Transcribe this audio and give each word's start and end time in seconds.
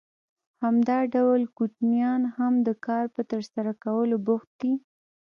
همدا 0.63 0.97
ډول 1.13 1.41
کوچنیان 1.57 2.21
هم 2.37 2.53
د 2.67 2.69
کار 2.85 3.05
په 3.15 3.21
ترسره 3.31 3.71
کولو 3.83 4.15
بوخت 4.25 4.49
دي 4.61 4.73